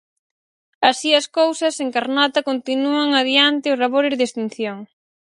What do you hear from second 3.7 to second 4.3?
os labores de